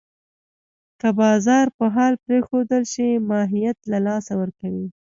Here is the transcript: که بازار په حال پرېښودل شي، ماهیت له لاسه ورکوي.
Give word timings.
که 0.99 1.09
بازار 1.19 1.65
په 1.77 1.85
حال 1.95 2.13
پرېښودل 2.25 2.83
شي، 2.93 3.07
ماهیت 3.31 3.77
له 3.91 3.97
لاسه 4.07 4.33
ورکوي. 4.41 4.87